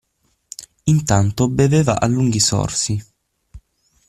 Intanto 0.85 1.47
beveva 1.47 1.99
a 1.99 2.07
lunghi 2.07 2.39
sorsi. 2.39 2.99